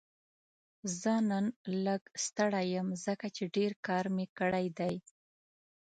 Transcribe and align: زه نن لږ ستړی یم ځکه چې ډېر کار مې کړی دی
زه 0.99 1.13
نن 1.29 1.45
لږ 1.85 2.01
ستړی 2.25 2.65
یم 2.75 2.87
ځکه 3.05 3.27
چې 3.35 3.43
ډېر 3.55 3.71
کار 3.87 4.05
مې 4.15 4.25
کړی 4.39 4.67
دی 4.79 4.95